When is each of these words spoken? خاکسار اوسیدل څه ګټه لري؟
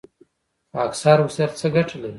خاکسار 0.73 1.17
اوسیدل 1.21 1.53
څه 1.59 1.67
ګټه 1.75 1.95
لري؟ 2.01 2.09